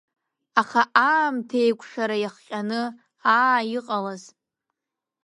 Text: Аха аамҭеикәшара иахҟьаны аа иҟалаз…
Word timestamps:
Аха 0.61 0.81
аамҭеикәшара 1.11 2.15
иахҟьаны 2.19 2.81
аа 3.35 3.59
иҟалаз… 3.77 4.23